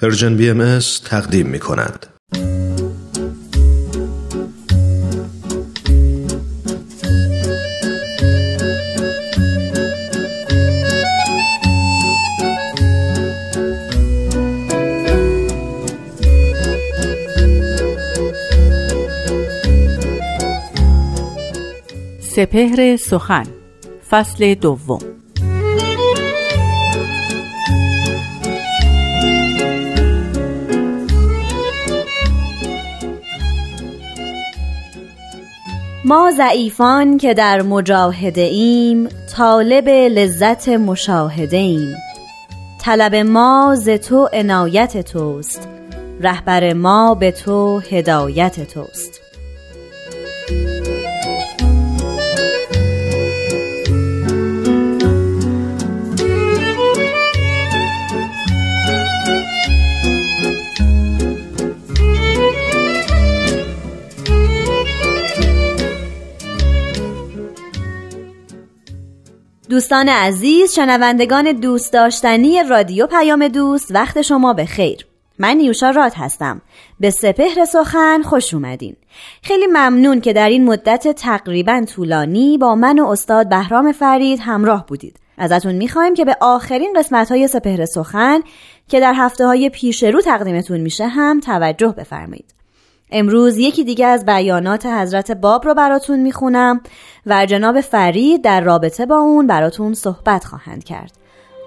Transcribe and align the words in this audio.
پرژن 0.00 0.36
بی 0.36 0.50
ام 0.50 0.78
تقدیم 1.04 1.46
می 1.46 1.58
کند. 1.58 2.06
سپهر 22.20 22.96
سخن 22.96 23.46
فصل 24.10 24.54
دوم 24.54 25.11
ما 36.12 36.30
ضعیفان 36.30 37.18
که 37.18 37.34
در 37.34 37.62
مجاهده 37.62 38.40
ایم 38.40 39.08
طالب 39.36 39.88
لذت 39.88 40.68
مشاهده 40.68 41.56
ایم. 41.56 41.96
طلب 42.80 43.14
ما 43.14 43.74
ز 43.78 43.88
تو 43.88 44.28
عنایت 44.32 45.12
توست 45.12 45.68
رهبر 46.20 46.72
ما 46.72 47.14
به 47.14 47.30
تو 47.30 47.78
هدایت 47.78 48.72
توست. 48.74 49.21
دوستان 69.72 70.08
عزیز 70.08 70.72
شنوندگان 70.72 71.52
دوست 71.52 71.92
داشتنی 71.92 72.62
رادیو 72.62 73.06
پیام 73.06 73.48
دوست 73.48 73.94
وقت 73.94 74.22
شما 74.22 74.52
به 74.52 74.64
خیر. 74.64 75.06
من 75.38 75.56
نیوشا 75.56 75.90
راد 75.90 76.12
هستم. 76.16 76.62
به 77.00 77.10
سپهر 77.10 77.64
سخن 77.64 78.22
خوش 78.22 78.54
اومدین. 78.54 78.96
خیلی 79.42 79.66
ممنون 79.66 80.20
که 80.20 80.32
در 80.32 80.48
این 80.48 80.64
مدت 80.64 81.08
تقریبا 81.08 81.84
طولانی 81.94 82.58
با 82.58 82.74
من 82.74 82.98
و 82.98 83.06
استاد 83.06 83.48
بهرام 83.48 83.92
فرید 83.92 84.40
همراه 84.42 84.86
بودید. 84.86 85.16
ازتون 85.38 85.74
می‌خوایم 85.74 86.14
که 86.14 86.24
به 86.24 86.36
آخرین 86.40 86.92
قسمت 86.96 87.28
های 87.28 87.48
سپهر 87.48 87.84
سخن 87.84 88.40
که 88.88 89.00
در 89.00 89.14
هفته 89.16 89.46
های 89.46 89.70
پیش 89.70 90.02
رو 90.02 90.20
تقدیمتون 90.20 90.80
میشه 90.80 91.06
هم 91.06 91.40
توجه 91.40 91.94
بفرمایید. 91.98 92.61
امروز 93.12 93.58
یکی 93.58 93.84
دیگه 93.84 94.06
از 94.06 94.24
بیانات 94.24 94.86
حضرت 94.86 95.30
باب 95.30 95.64
رو 95.64 95.74
براتون 95.74 96.20
می‌خونم 96.20 96.80
و 97.26 97.46
جناب 97.46 97.80
فرید 97.80 98.44
در 98.44 98.60
رابطه 98.60 99.06
با 99.06 99.16
اون 99.16 99.46
براتون 99.46 99.94
صحبت 99.94 100.44
خواهند 100.44 100.84
کرد. 100.84 101.12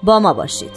با 0.04 0.20
ما 0.20 0.34
باشید. 0.34 0.72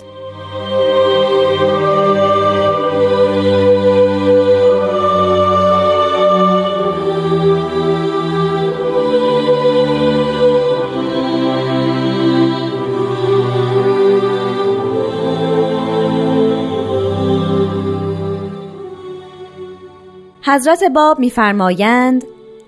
حضرت 20.49 20.85
باب 20.85 21.19
میفرمایند 21.19 22.25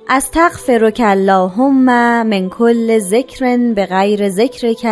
از 0.09 0.31
تغفرک 0.31 1.03
اللهم 1.05 1.85
من 2.27 2.49
کل 2.49 2.99
ذکر 2.99 3.57
به 3.75 3.87
غیر 3.87 4.29
ذکرک 4.29 4.85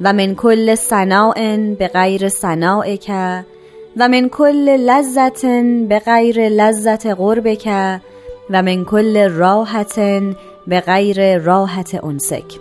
و 0.00 0.12
من 0.12 0.34
کل 0.34 0.74
صناع 0.74 1.56
به 1.78 1.88
غیر 1.88 2.28
صناعک 2.28 3.10
و 3.96 4.08
من 4.08 4.28
کل 4.28 4.76
لذت 4.76 5.46
به 5.88 5.98
غیر 5.98 6.48
لذت 6.48 7.06
قربک 7.06 7.68
و 8.50 8.62
من 8.62 8.84
کل 8.84 9.28
راحت 9.28 10.00
به 10.66 10.80
غیر 10.80 11.38
راحت 11.38 12.04
انسک. 12.04 12.58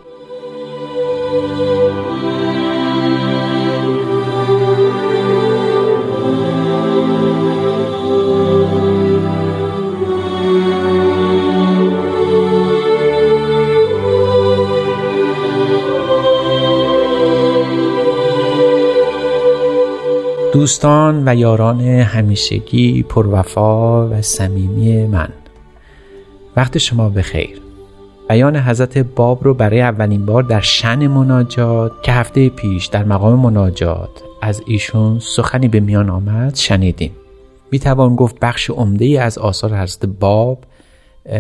دوستان 20.53 21.23
و 21.25 21.35
یاران 21.35 21.81
همیشگی 21.81 23.03
پروفا 23.03 24.07
و 24.09 24.21
صمیمی 24.21 25.07
من. 25.07 25.29
وقت 26.55 26.77
شما 26.77 27.09
بخیر. 27.09 27.61
بیان 28.29 28.57
حضرت 28.57 28.97
باب 28.97 29.43
رو 29.43 29.53
برای 29.53 29.81
اولین 29.81 30.25
بار 30.25 30.43
در 30.43 30.61
شن 30.61 31.07
مناجات 31.07 31.91
که 32.03 32.11
هفته 32.11 32.49
پیش 32.49 32.85
در 32.85 33.03
مقام 33.03 33.39
مناجات 33.39 34.09
از 34.41 34.61
ایشون 34.67 35.19
سخنی 35.19 35.67
به 35.67 35.79
میان 35.79 36.09
آمد 36.09 36.55
شنیدیم. 36.55 37.11
می 37.71 37.79
توان 37.79 38.15
گفت 38.15 38.39
بخش 38.39 38.69
عمده 38.69 39.05
ای 39.05 39.17
از 39.17 39.37
آثار 39.37 39.77
حضرت 39.77 40.05
باب 40.05 40.65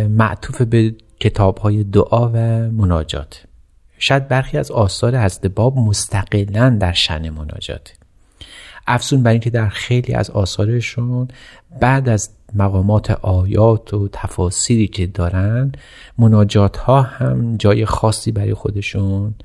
معطوف 0.09 0.61
به 0.61 0.95
کتاب 1.19 1.57
های 1.57 1.83
دعا 1.83 2.29
و 2.29 2.37
مناجات. 2.71 3.43
شاید 3.99 4.27
برخی 4.27 4.57
از 4.57 4.71
آثار 4.71 5.17
حضرت 5.17 5.47
باب 5.47 5.77
مستقلا 5.77 6.77
در 6.79 6.93
شن 6.93 7.29
مناجات. 7.29 8.02
افزون 8.87 9.23
بر 9.23 9.31
اینکه 9.31 9.49
در 9.49 9.69
خیلی 9.69 10.13
از 10.13 10.29
آثارشون 10.29 11.27
بعد 11.81 12.09
از 12.09 12.29
مقامات 12.55 13.11
آیات 13.11 13.93
و 13.93 14.09
تفاسیری 14.11 14.87
که 14.87 15.07
دارن 15.07 15.71
مناجات 16.17 16.77
ها 16.77 17.01
هم 17.01 17.57
جای 17.57 17.85
خاصی 17.85 18.31
برای 18.31 18.53
خودشون 18.53 19.35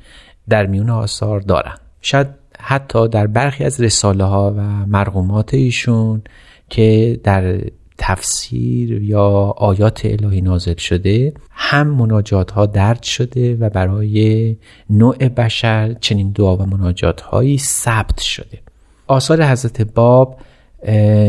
در 0.49 0.66
میون 0.66 0.91
آثار 0.91 1.41
دارن. 1.41 1.75
شاید 2.00 2.26
حتی 2.59 3.09
در 3.09 3.26
برخی 3.26 3.65
از 3.65 3.81
رساله 3.81 4.25
ها 4.25 4.54
و 4.56 4.87
مرغومات 4.87 5.55
ایشون 5.55 6.22
که 6.69 7.20
در 7.25 7.60
تفسیر 7.99 9.03
یا 9.03 9.55
آیات 9.56 10.00
الهی 10.05 10.41
نازل 10.41 10.75
شده 10.76 11.32
هم 11.50 11.87
مناجات 11.87 12.50
ها 12.50 12.66
درد 12.66 13.03
شده 13.03 13.56
و 13.56 13.70
برای 13.70 14.56
نوع 14.91 15.28
بشر 15.28 15.94
چنین 16.00 16.31
دعا 16.31 16.56
و 16.56 16.66
مناجات 16.66 17.20
هایی 17.20 17.59
ثبت 17.59 18.20
شده. 18.20 18.68
آثار 19.09 19.45
حضرت 19.45 19.83
باب 19.83 20.41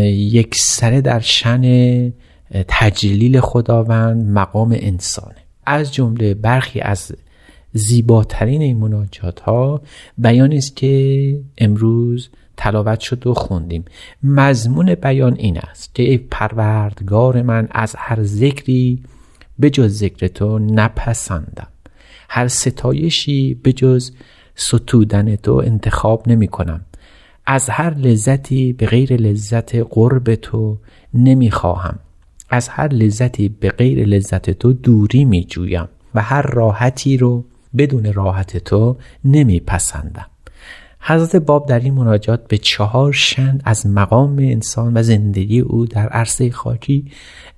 یک 0.05 0.55
سره 0.55 1.01
در 1.01 1.19
شن 1.19 2.13
تجلیل 2.67 3.39
خداوند 3.39 4.25
مقام 4.37 4.75
انسانه. 4.79 5.35
از 5.65 5.93
جمله 5.93 6.33
برخی 6.33 6.79
از 6.79 7.11
زیباترین 7.73 8.61
این 8.61 8.77
مناجات 8.77 9.39
ها 9.39 9.81
بیانی 10.17 10.57
است 10.57 10.75
که 10.75 11.39
امروز 11.57 12.29
تلاوت 12.57 12.99
شد 12.99 13.27
و 13.27 13.33
خوندیم. 13.33 13.85
مضمون 14.23 14.95
بیان 14.95 15.35
این 15.35 15.57
است 15.57 15.95
که 15.95 16.03
ای 16.03 16.17
پروردگار 16.17 17.41
من 17.41 17.67
از 17.71 17.95
هر 17.97 18.23
ذکری 18.23 19.03
به 19.59 19.69
جز 19.69 19.97
ذکر 19.97 20.27
تو 20.27 20.59
نپسندم. 20.59 21.67
هر 22.29 22.47
ستایشی 22.47 23.53
به 23.53 23.73
جز 23.73 24.11
ستودن 24.55 25.35
تو 25.35 25.53
انتخاب 25.53 26.27
نمی 26.27 26.47
کنم. 26.47 26.81
از 27.51 27.69
هر 27.69 27.93
لذتی 27.93 28.73
به 28.73 28.85
غیر 28.85 29.13
لذت 29.13 29.75
قرب 29.75 30.35
تو 30.35 30.77
نمی‌خواهم. 31.13 31.99
از 32.49 32.69
هر 32.69 32.87
لذتی 32.87 33.49
به 33.49 33.69
غیر 33.69 34.07
لذت 34.07 34.49
تو 34.49 34.73
دوری 34.73 35.25
می 35.25 35.43
جویم 35.43 35.87
و 36.15 36.21
هر 36.21 36.41
راحتی 36.41 37.17
رو 37.17 37.45
بدون 37.77 38.13
راحت 38.13 38.57
تو 38.57 38.97
نمیپسندم. 39.25 40.25
حضرت 40.99 41.35
باب 41.35 41.67
در 41.67 41.79
این 41.79 41.93
مناجات 41.93 42.47
به 42.47 42.57
چهار 42.57 43.13
شن 43.13 43.61
از 43.65 43.87
مقام 43.87 44.37
انسان 44.39 44.97
و 44.97 45.03
زندگی 45.03 45.59
او 45.59 45.85
در 45.85 46.07
عرصه 46.07 46.51
خاکی 46.51 47.05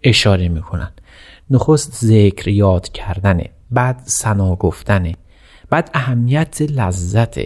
اشاره 0.03 0.49
می 0.49 0.61
کنند 0.61 1.01
نخست 1.49 2.05
ذکر 2.05 2.47
یاد 2.47 2.89
کردنه 2.89 3.49
بعد 3.71 4.01
سنا 4.05 4.55
گفتنه 4.55 5.15
بعد 5.69 5.89
اهمیت 5.93 6.61
لذت 6.61 7.39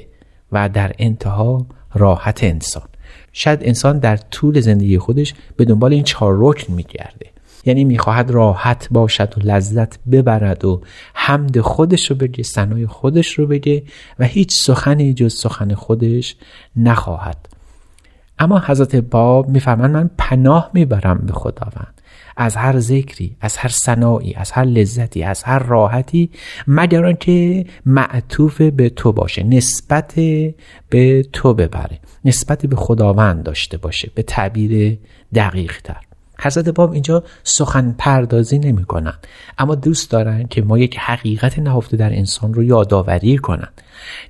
و 0.52 0.70
در 0.70 0.94
انتها 1.00 1.66
راحت 1.96 2.44
انسان. 2.44 2.88
شاید 3.34 3.60
انسان 3.64 4.00
در 4.00 4.18
طول 4.18 4.60
زندگی 4.60 4.98
خودش 4.98 5.34
به 5.58 5.66
دنبال 5.66 5.94
این 5.94 6.04
چهار 6.04 6.36
رکن 6.40 6.74
میگرده. 6.74 7.30
یعنی 7.66 7.84
می‌خواهد 7.84 8.32
راحت 8.32 8.88
باشد 8.92 9.34
و 9.38 9.42
لذت 9.42 10.00
ببرد 10.12 10.66
و 10.66 10.82
حمد 11.14 11.62
خودش 11.62 12.10
رو 12.10 12.16
بگه 12.16 12.44
سنای 12.44 12.88
خودش 12.88 13.34
رو 13.34 13.48
بگه 13.48 13.84
و 14.20 14.26
هیچ 14.26 14.62
سخنی 14.62 15.14
جز 15.14 15.34
سخن 15.34 15.74
خودش 15.74 16.36
نخواهد. 16.76 17.50
اما 18.40 18.60
حضرت 18.66 18.96
باب 18.96 19.50
میفرمند 19.50 19.92
من 19.92 20.10
پناه 20.18 20.70
می‌برم 20.74 21.18
به 21.18 21.34
خداوند. 21.34 21.95
از 22.38 22.56
هر 22.56 22.80
ذکری 22.80 23.36
از 23.42 23.58
هر 23.58 23.70
سنایی 23.70 24.34
از 24.34 24.52
هر 24.52 24.64
لذتی 24.64 25.24
از 25.24 25.44
هر 25.44 25.60
راحتی 25.60 26.30
مگر 26.68 27.06
آنکه 27.06 27.66
معطوف 27.86 28.62
به 28.62 28.90
تو 28.90 29.12
باشه 29.12 29.44
نسبت 29.44 30.14
به 30.90 31.26
تو 31.34 31.54
ببره 31.54 32.00
نسبت 32.26 32.66
به 32.66 32.76
خداوند 32.76 33.44
داشته 33.44 33.78
باشه 33.78 34.12
به 34.16 34.24
تعبیر 34.24 34.98
دقیق 35.34 35.82
تر 35.82 36.02
حضرت 36.40 36.70
باب 36.70 36.92
اینجا 36.92 37.24
سخن 37.44 37.96
پردازی 37.98 38.60
نمی 38.60 38.84
کنن. 38.84 39.14
اما 39.58 39.76
دوست 39.76 40.12
دارن 40.12 40.48
که 40.48 40.62
ما 40.62 40.78
یک 40.78 40.98
حقیقت 41.00 41.60
نهفته 41.60 41.98
در 41.98 42.14
انسان 42.14 42.54
رو 42.54 42.64
یادآوری 42.64 43.38
کنند 43.38 43.82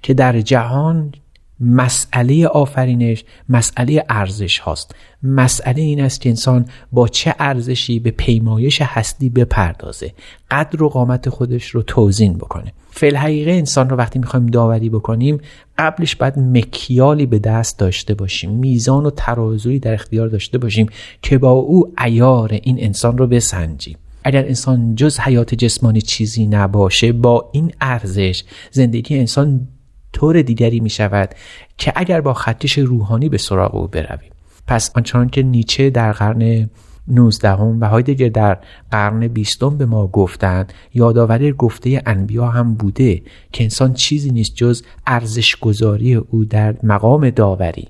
که 0.01 0.13
در 0.13 0.41
جهان 0.41 1.13
مسئله 1.59 2.47
آفرینش 2.47 3.23
مسئله 3.49 4.05
ارزش 4.09 4.59
هاست. 4.59 4.95
مسئله 5.23 5.81
این 5.81 6.01
است 6.01 6.21
که 6.21 6.29
انسان 6.29 6.65
با 6.91 7.07
چه 7.07 7.35
ارزشی 7.39 7.99
به 7.99 8.11
پیمایش 8.11 8.81
هستی 8.81 9.29
بپردازه. 9.29 10.13
قدر 10.51 10.83
و 10.83 10.89
قامت 10.89 11.29
خودش 11.29 11.67
رو 11.67 11.81
توزین 11.81 12.33
بکنه. 12.33 12.73
فعل 12.91 13.15
حقیقه 13.15 13.51
انسان 13.51 13.89
رو 13.89 13.97
وقتی 13.97 14.19
می‌خوایم 14.19 14.45
داوری 14.45 14.89
بکنیم 14.89 15.37
قبلش 15.77 16.15
باید 16.15 16.39
مکیالی 16.39 17.25
به 17.25 17.39
دست 17.39 17.79
داشته 17.79 18.13
باشیم 18.13 18.51
میزان 18.51 19.05
و 19.05 19.09
ترازویی 19.09 19.79
در 19.79 19.93
اختیار 19.93 20.27
داشته 20.27 20.57
باشیم 20.57 20.87
که 21.21 21.37
با 21.37 21.51
او 21.51 21.93
ایار 22.05 22.59
این 22.63 22.77
انسان 22.79 23.17
رو 23.17 23.27
بسنجیم. 23.27 23.97
اگر 24.23 24.45
انسان 24.45 24.95
جز 24.95 25.19
حیات 25.19 25.55
جسمانی 25.55 26.01
چیزی 26.01 26.45
نباشه 26.45 27.11
با 27.11 27.49
این 27.51 27.71
ارزش 27.81 28.43
زندگی 28.71 29.17
انسان 29.17 29.67
طور 30.15 30.41
دیگری 30.41 30.79
می 30.79 30.89
شود 30.89 31.29
که 31.77 31.93
اگر 31.95 32.21
با 32.21 32.33
خطش 32.33 32.77
روحانی 32.77 33.29
به 33.29 33.37
سراغ 33.37 33.75
او 33.75 33.87
برویم. 33.87 34.31
پس 34.67 34.91
آنچنان 34.95 35.29
که 35.29 35.43
نیچه 35.43 35.89
در 35.89 36.11
قرن 36.11 36.69
19 37.07 37.53
و 37.53 37.85
هایدگر 37.85 38.29
در 38.29 38.57
قرن 38.91 39.27
بیستم 39.27 39.77
به 39.77 39.85
ما 39.85 40.07
گفتند 40.07 40.73
یادآور 40.93 41.51
گفته 41.51 42.01
انبیا 42.05 42.47
هم 42.47 42.73
بوده 42.73 43.21
که 43.51 43.63
انسان 43.63 43.93
چیزی 43.93 44.31
نیست 44.31 44.55
جز 44.55 44.83
ارزش 45.07 45.55
گذاری 45.55 46.15
او 46.15 46.45
در 46.45 46.75
مقام 46.83 47.29
داوری. 47.29 47.87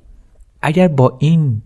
اگر 0.62 0.88
با 0.88 1.18
این 1.20 1.62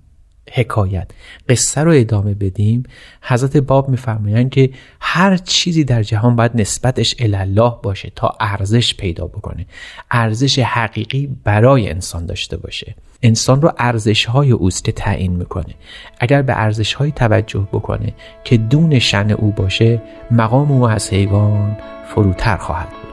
حکایت. 0.53 1.11
قصه 1.49 1.81
رو 1.81 1.91
ادامه 1.91 2.33
بدیم. 2.33 2.83
حضرت 3.21 3.57
باب 3.57 3.89
میفرمایند 3.89 4.49
که 4.49 4.69
هر 4.99 5.37
چیزی 5.37 5.83
در 5.83 6.03
جهان 6.03 6.35
باید 6.35 6.51
نسبتش 6.55 7.15
الله 7.19 7.73
باشه 7.83 8.11
تا 8.15 8.37
ارزش 8.39 8.95
پیدا 8.95 9.27
بکنه. 9.27 9.65
ارزش 10.11 10.59
حقیقی 10.59 11.29
برای 11.43 11.89
انسان 11.89 12.25
داشته 12.25 12.57
باشه. 12.57 12.95
انسان 13.21 13.61
رو 13.61 13.71
ارزش 13.77 14.25
های 14.25 14.51
اوست 14.51 14.83
که 14.83 14.91
تعیین 14.91 15.35
می‌کنه. 15.35 15.75
اگر 16.19 16.41
به 16.41 16.53
ارزش 16.59 16.93
های 16.93 17.11
توجه 17.11 17.67
بکنه 17.73 18.13
که 18.43 18.57
دون 18.57 18.99
شن 18.99 19.31
او 19.31 19.51
باشه 19.51 20.01
مقام 20.31 20.71
او 20.71 20.89
از 20.89 21.13
حیوان 21.13 21.77
فروتر 22.15 22.57
خواهد 22.57 22.89
بود. 22.89 23.08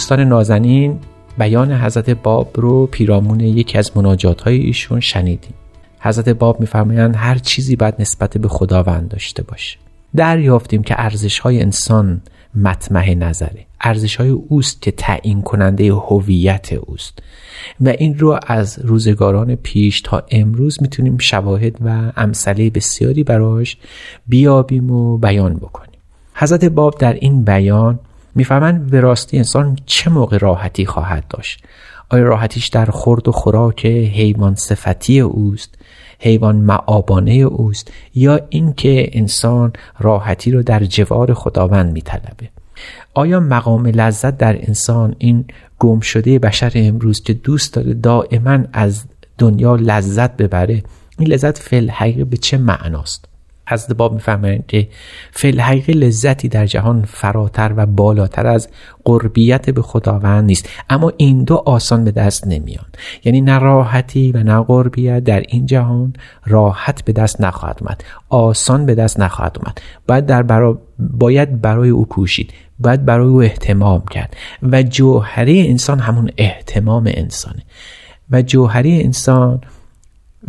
دوستان 0.00 0.20
نازنین 0.20 0.98
بیان 1.38 1.72
حضرت 1.72 2.10
باب 2.10 2.50
رو 2.54 2.86
پیرامون 2.86 3.40
یکی 3.40 3.78
از 3.78 3.96
مناجات 3.96 4.40
های 4.40 4.56
ایشون 4.56 5.00
شنیدیم. 5.00 5.54
حضرت 5.98 6.28
باب 6.28 6.60
میفرمایند 6.60 7.16
هر 7.16 7.38
چیزی 7.38 7.76
باید 7.76 7.94
نسبت 7.98 8.38
به 8.38 8.48
خداوند 8.48 9.08
داشته 9.08 9.42
باشه. 9.42 9.78
دریافتیم 10.16 10.82
که 10.82 10.94
ارزش 10.98 11.38
های 11.38 11.62
انسان 11.62 12.20
مطمع 12.54 13.14
نظره. 13.14 13.66
ارزش 13.80 14.16
های 14.16 14.28
اوست 14.28 14.82
که 14.82 14.90
تعیین 14.90 15.42
کننده 15.42 15.92
هویت 15.92 16.72
اوست. 16.72 17.18
و 17.80 17.88
این 17.88 18.18
رو 18.18 18.40
از 18.46 18.78
روزگاران 18.78 19.54
پیش 19.54 20.00
تا 20.00 20.22
امروز 20.30 20.82
می‌تونیم 20.82 21.18
شواهد 21.18 21.76
و 21.84 22.12
امثله 22.16 22.70
بسیاری 22.70 23.24
براش 23.24 23.76
بیابیم 24.26 24.90
و 24.90 25.18
بیان 25.18 25.56
بکنیم. 25.56 26.00
حضرت 26.34 26.64
باب 26.64 26.98
در 26.98 27.12
این 27.12 27.44
بیان 27.44 27.98
می‌فهمند 28.34 28.90
به 28.90 29.00
راستی 29.00 29.36
انسان 29.36 29.78
چه 29.86 30.10
موقع 30.10 30.38
راحتی 30.38 30.86
خواهد 30.86 31.24
داشت. 31.28 31.64
آیا 32.10 32.24
راحتیش 32.24 32.68
در 32.68 32.86
خورد 32.86 33.28
و 33.28 33.32
خوراک 33.32 33.86
حیوان 33.86 34.54
صفتی 34.54 35.20
اوست 35.20 35.74
حیوان 36.18 36.56
معابانه 36.56 37.32
اوست 37.32 37.90
یا 38.14 38.40
اینکه 38.48 39.10
انسان 39.12 39.72
راحتی 39.98 40.50
رو 40.50 40.62
در 40.62 40.84
جوار 40.84 41.34
خداوند 41.34 41.92
میطلبه؟ 41.92 42.48
آیا 43.14 43.40
مقام 43.40 43.86
لذت 43.86 44.38
در 44.38 44.56
انسان 44.66 45.14
این 45.18 45.44
گم 45.78 46.00
شده 46.00 46.38
بشر 46.38 46.72
امروز 46.74 47.22
که 47.22 47.32
دوست 47.32 47.74
داره 47.74 47.94
دائما 47.94 48.58
از 48.72 49.04
دنیا 49.38 49.76
لذت 49.76 50.36
ببره 50.36 50.82
این 51.18 51.28
لذت 51.28 51.58
فل 51.58 52.24
به 52.24 52.36
چه 52.36 52.58
معناست؟ 52.58 53.29
حضرت 53.70 53.96
باب 53.96 54.12
می‌فهمند 54.12 54.66
که 54.66 54.88
فل 55.32 55.60
حقیقه 55.60 55.92
لذتی 55.92 56.48
در 56.48 56.66
جهان 56.66 57.02
فراتر 57.02 57.72
و 57.76 57.86
بالاتر 57.86 58.46
از 58.46 58.68
قربیت 59.04 59.70
به 59.70 59.82
خداوند 59.82 60.44
نیست. 60.44 60.68
اما 60.90 61.12
این 61.16 61.44
دو 61.44 61.62
آسان 61.66 62.04
به 62.04 62.10
دست 62.10 62.46
نمیان. 62.46 62.86
یعنی 63.24 63.40
نه 63.40 63.58
راحتی 63.58 64.32
و 64.32 64.42
نه 64.42 64.62
قربیت 64.62 65.24
در 65.24 65.40
این 65.48 65.66
جهان 65.66 66.12
راحت 66.46 67.04
به 67.04 67.12
دست 67.12 67.40
نخواهد 67.40 67.78
اومد. 67.80 68.04
آسان 68.28 68.86
به 68.86 68.94
دست 68.94 69.20
نخواهد 69.20 69.56
اومد. 69.60 69.80
باید 70.08 70.26
در 70.26 70.42
برا... 70.42 70.78
باید 70.98 71.60
برای 71.60 71.88
او 71.88 72.08
کوشید. 72.08 72.52
باید 72.78 73.04
برای 73.04 73.28
او 73.28 73.42
احتمام 73.42 74.02
کرد. 74.10 74.36
و 74.62 74.82
جوهری 74.82 75.68
انسان 75.68 75.98
همون 75.98 76.30
احتمام 76.36 77.04
انسانه. 77.06 77.62
و 78.30 78.42
جوهری 78.42 79.02
انسان 79.02 79.60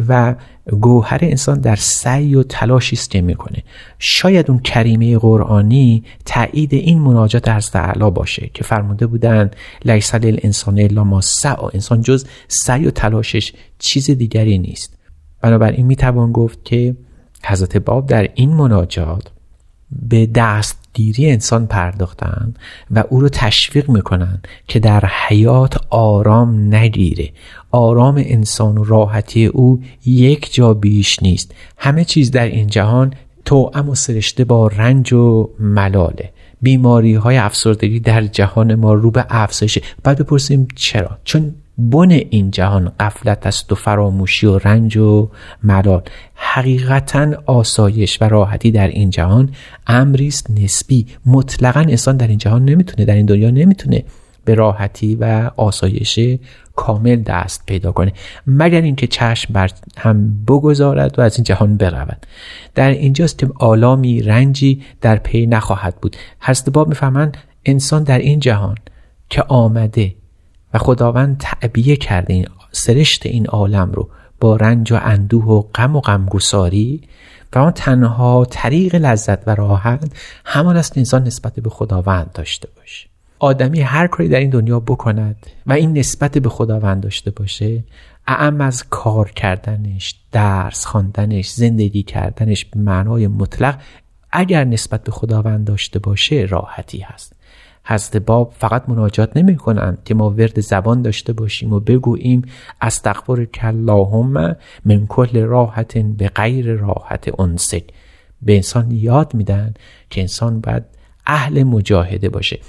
و 0.08 0.36
گوهر 0.72 1.20
انسان 1.22 1.60
در 1.60 1.76
سعی 1.76 2.36
و 2.36 2.44
تلاشی 2.44 2.96
است 2.96 3.12
که 3.12 3.22
می‌کنه. 3.22 3.64
شاید 4.00 4.52
اون 4.52 4.60
کریمه 4.60 5.18
قرآنی 5.18 6.04
تایید 6.26 6.74
این 6.74 7.00
مناجات 7.00 7.48
از 7.48 7.72
اعلا 7.74 8.10
باشه 8.10 8.50
که 8.54 8.64
فرموده 8.64 9.08
بودن 9.08 9.52
لیس 9.86 10.14
الانسان 10.16 10.80
الا 10.80 11.04
ما 11.04 11.22
سعی. 11.22 11.56
انسان 11.74 12.02
جز 12.02 12.26
سعی 12.48 12.86
و 12.86 12.92
تلاشش 12.92 13.54
چیز 13.80 14.12
دیگری 14.12 14.58
نیست. 14.58 14.98
بنابراین 15.42 15.86
می‌توان 15.86 16.32
گفت 16.32 16.66
که 16.66 16.96
حضرت 17.44 17.78
باب 17.78 18.08
در 18.08 18.30
این 18.36 18.54
مناجات 18.54 19.32
به 19.92 20.26
دستگیری 20.92 21.32
انسان 21.32 21.68
پرداختن 21.68 22.54
و 22.92 23.04
او 23.10 23.22
رو 23.22 23.30
تشویق 23.30 23.90
می‌کنن 23.90 24.42
که 24.68 24.80
در 24.80 25.06
حیات 25.28 25.78
آرام 25.90 26.76
نگیره. 26.76 27.30
آرام 27.72 28.16
انسان 28.18 28.78
و 28.78 28.84
راحتی 28.84 29.46
او 29.46 29.82
یک 30.06 30.54
جا 30.54 30.74
بیش 30.74 31.24
نیست. 31.24 31.56
همه 31.78 32.06
چیز 32.06 32.32
در 32.32 32.46
این 32.46 32.68
جهان 32.68 33.14
توأم 33.46 33.90
و 33.90 33.96
سرشته 33.96 34.44
با 34.44 34.68
رنج 34.68 35.14
و 35.14 35.50
ملاله. 35.60 36.30
بیماری 36.62 37.14
های 37.14 37.38
افسردگی 37.38 38.00
در 38.00 38.22
جهان 38.28 38.76
ما 38.76 38.94
رو 38.94 39.12
به 39.12 39.26
افزایشه. 39.30 39.82
بعد 40.04 40.20
بپرسیم 40.20 40.68
چرا؟ 40.76 41.18
چون 41.24 41.56
بن 41.90 42.12
این 42.12 42.52
جهان 42.52 42.92
قفلت 43.00 43.48
است 43.48 43.72
و 43.72 43.76
فراموشی 43.76 44.48
و 44.48 44.58
رنج 44.58 44.98
و 44.98 45.30
ملال. 45.64 46.02
حقیقتا 46.36 47.32
آسایش 47.46 48.22
و 48.22 48.26
راحتی 48.26 48.72
در 48.72 48.88
این 48.88 49.10
جهان 49.10 49.50
امری 49.88 50.28
است 50.28 50.52
نسبی. 50.52 51.08
مطلقا 51.26 51.80
انسان 51.80 52.18
در 52.18 52.28
این 52.28 52.38
جهان 52.38 52.66
نمی‌تونه 52.66 53.06
در 53.06 53.16
این 53.16 53.26
دنیا 53.26 53.50
نمی‌تونه 53.50 54.04
به 54.46 54.56
راحتی 54.56 55.16
و 55.16 55.52
آسایش 55.58 56.20
کامل 56.76 57.16
دست 57.16 57.66
پیدا 57.66 57.92
کنه. 57.92 58.14
مگر 58.48 58.82
اینکه 58.82 59.08
چشم 59.08 59.54
بر 59.54 59.70
هم 59.98 60.44
بگذارد 60.46 61.20
و 61.20 61.22
از 61.22 61.38
این 61.38 61.44
جهان 61.44 61.78
برود. 61.78 62.26
در 62.76 62.90
اینجاست 62.90 63.38
که 63.38 63.50
آلامی 63.60 64.22
رنجی 64.22 64.82
در 65.02 65.16
پی 65.16 65.48
نخواهد 65.48 65.96
بود. 66.02 66.16
حضرت 66.40 66.70
باب 66.70 66.88
می‌فهمند 66.88 67.38
انسان 67.66 68.04
در 68.04 68.20
این 68.20 68.40
جهان 68.40 68.76
که 69.30 69.44
آمده 69.48 70.16
و 70.74 70.78
خداوند 70.78 71.38
تعبیه 71.38 71.96
کرده 71.96 72.34
این 72.34 72.48
سرشت 72.72 73.26
این 73.26 73.48
عالم 73.48 73.92
رو 73.92 74.10
با 74.40 74.56
رنج 74.56 74.94
و 74.94 75.00
اندوه 75.02 75.46
و 75.46 75.62
غم 75.62 75.96
و 75.96 76.02
غمگساری 76.02 77.02
و 77.56 77.60
آن 77.60 77.72
تنها 77.72 78.46
طریق 78.50 78.96
لذت 78.96 79.48
و 79.48 79.56
راحت 79.56 80.12
همان 80.46 80.78
است 80.78 80.98
انسان 80.98 81.24
نسبت 81.24 81.60
به 81.60 81.70
خداوند 81.70 82.32
داشته 82.34 82.68
باشه. 82.78 83.08
آدمی 83.40 83.82
هر 83.82 84.08
کاری 84.08 84.30
در 84.30 84.40
این 84.40 84.50
دنیا 84.50 84.80
بکند 84.80 85.46
و 85.68 85.74
این 85.74 85.98
نسبت 85.98 86.38
به 86.38 86.50
خداوند 86.50 87.04
داشته 87.04 87.32
باشه 87.32 87.84
اعم 88.28 88.62
از 88.62 88.84
کار 88.90 89.32
کردنش 89.32 90.16
درس 90.32 90.86
خواندنش 90.86 91.50
زندگی 91.50 92.04
کردنش 92.04 92.66
به 92.66 92.80
معنای 92.80 93.28
مطلق 93.28 93.80
اگر 94.32 94.64
نسبت 94.64 95.04
به 95.04 95.12
خداوند 95.12 95.68
داشته 95.68 96.00
باشه 96.00 96.48
راحتی 96.50 97.00
هست. 97.00 97.36
حضرت 97.92 98.18
باب 98.18 98.54
فقط 98.58 98.90
مناجات 98.90 99.38
نمی 99.38 99.56
کنند 99.56 100.04
که 100.06 100.14
ما 100.14 100.30
ورد 100.30 100.60
زبان 100.60 101.02
داشته 101.02 101.34
باشیم 101.34 101.74
و 101.74 101.80
بگوییم 101.80 102.42
استغفر 102.82 103.48
اللهم 103.62 104.56
من 104.86 105.08
کل 105.08 105.42
راحت 105.42 105.98
به 105.98 106.28
غیر 106.28 106.74
راحت 106.74 107.40
انسک 107.40 107.84
به 108.42 108.56
انسان 108.56 108.92
یاد 108.92 109.34
میدن 109.34 109.74
که 110.10 110.22
انسان 110.22 110.62
باید 110.62 110.84
اهل 111.26 111.64
مجاهده 111.64 112.30
باشه. 112.30 112.60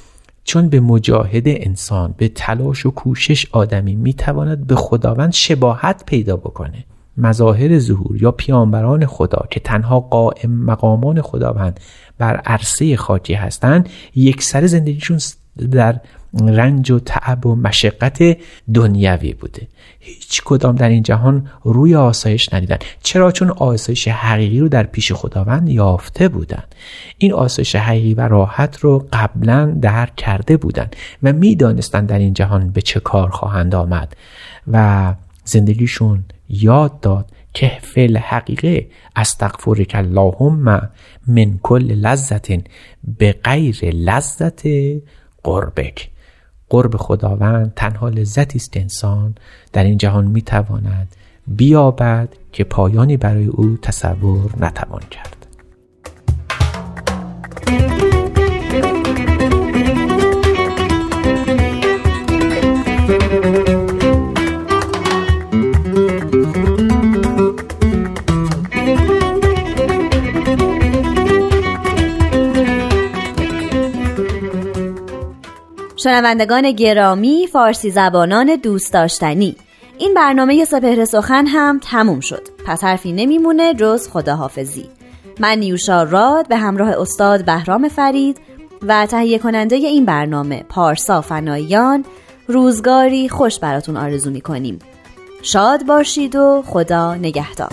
چون 0.44 0.68
به 0.68 0.80
مجاهده 0.80 1.58
انسان 1.60 2.14
به 2.16 2.28
تلاش 2.28 2.86
و 2.86 2.90
کوشش 2.90 3.46
آدمی 3.52 3.96
می‌تواند 3.96 4.66
به 4.66 4.74
خداوند 4.74 5.32
شباهت 5.32 6.02
پیدا 6.06 6.36
بکنه. 6.36 6.84
مظاهر 7.16 7.78
ظهور 7.78 8.22
یا 8.22 8.32
پیامبران 8.32 9.06
خدا 9.06 9.46
که 9.50 9.60
تنها 9.60 10.00
قائم 10.00 10.50
مقامان 10.50 11.22
خداوند 11.22 11.80
بر 12.22 12.36
عرصه 12.36 12.96
خاکی 12.96 13.34
هستند 13.34 13.88
یک 14.14 14.42
سر 14.42 14.66
زندگیشون 14.66 15.18
در 15.70 16.00
رنج 16.40 16.90
و 16.90 16.98
تعب 16.98 17.46
و 17.46 17.54
مشقت 17.54 18.38
دنیوی 18.74 19.32
بوده. 19.32 19.68
هیچ 20.00 20.42
کدام 20.44 20.76
در 20.76 20.88
این 20.88 21.02
جهان 21.02 21.46
روی 21.64 21.94
آسایش 21.94 22.54
ندیدن 22.54 22.76
چرا؟ 23.02 23.32
چون 23.32 23.50
آسایش 23.50 24.08
حقیقی 24.08 24.60
رو 24.60 24.68
در 24.68 24.82
پیش 24.82 25.12
خداوند 25.12 25.68
یافته 25.68 26.28
بودن 26.28 26.62
این 27.18 27.32
آسایش 27.32 27.76
حقیقی 27.76 28.14
و 28.14 28.28
راحت 28.28 28.80
رو 28.80 29.06
قبلا 29.12 29.78
درک 29.80 30.16
کرده 30.16 30.56
بودن 30.56 30.88
و 31.22 31.32
می‌دانستند 31.32 32.08
در 32.08 32.18
این 32.18 32.34
جهان 32.34 32.70
به 32.70 32.82
چه 32.82 33.00
کار 33.00 33.30
خواهند 33.30 33.74
آمد 33.74 34.16
و 34.72 35.14
زندگیشون 35.44 36.24
یاد 36.48 37.00
داد 37.00 37.30
که 37.54 37.78
فعل 37.82 38.16
حقیقه 38.16 38.86
استغفرک 39.16 39.92
اللهم 39.94 40.90
من 41.26 41.58
کل 41.62 41.82
لذت 41.82 42.46
به 43.18 43.32
غیر 43.44 43.84
لذت 43.84 44.62
قربک. 45.42 46.10
قرب 46.68 46.96
خداوند 46.96 47.72
تنها 47.76 48.08
لذتی 48.08 48.58
است 48.58 48.76
انسان 48.76 49.34
در 49.72 49.84
این 49.84 49.98
جهان 49.98 50.26
می‌تواند 50.26 51.16
بیابد 51.46 52.28
که 52.52 52.64
پایانی 52.64 53.16
برای 53.16 53.46
او 53.46 53.76
تصور 53.82 54.50
نتوان 54.60 55.02
کرد. 55.10 55.36
شنوندگان 76.12 76.72
گرامی 76.72 77.48
فارسی 77.52 77.90
زبانان 77.90 78.56
دوست 78.56 78.92
داشتنی. 78.92 79.56
این 79.98 80.14
برنامه 80.14 80.64
سپهر 80.64 81.04
سخن 81.04 81.46
هم 81.46 81.78
تموم 81.78 82.20
شد. 82.20 82.42
پس 82.66 82.84
حرفی 82.84 83.12
نمیمونه 83.12 83.74
جز 83.74 84.08
خداحافظی. 84.08 84.88
من 85.40 85.58
نیوشا 85.58 86.02
راد 86.02 86.48
به 86.48 86.56
همراه 86.56 86.88
استاد 86.88 87.44
بهرام 87.44 87.88
فرید 87.88 88.38
و 88.82 89.06
تهیه 89.06 89.38
کننده 89.38 89.76
این 89.76 90.04
برنامه 90.04 90.64
پارسا 90.68 91.20
فنایان 91.20 92.04
روزگاری 92.46 93.28
خوش 93.28 93.58
براتون 93.58 93.96
آرزو 93.96 94.30
می‌کنیم. 94.30 94.78
شاد 95.42 95.86
باشید 95.86 96.36
و 96.36 96.62
خدا 96.66 97.14
نگهدار. 97.14 97.72